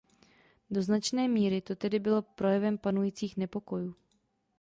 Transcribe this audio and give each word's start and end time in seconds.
Do 0.69 0.81
značné 0.81 1.27
míry 1.27 1.61
to 1.61 1.75
tedy 1.75 1.99
bylo 1.99 2.21
projevem 2.21 2.77
panujících 2.77 3.37
nepokojů. 3.37 3.95